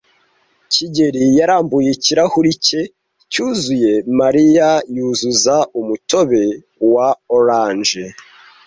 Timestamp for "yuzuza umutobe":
4.95-6.43